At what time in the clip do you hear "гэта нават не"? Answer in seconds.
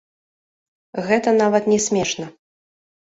1.09-1.77